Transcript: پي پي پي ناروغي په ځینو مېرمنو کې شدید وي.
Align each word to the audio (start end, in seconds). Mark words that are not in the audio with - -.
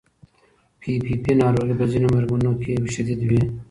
پي 0.79 0.91
پي 1.05 1.13
پي 1.23 1.31
ناروغي 1.41 1.73
په 1.79 1.85
ځینو 1.91 2.07
مېرمنو 2.13 2.51
کې 2.61 2.73
شدید 2.93 3.19
وي. 3.29 3.41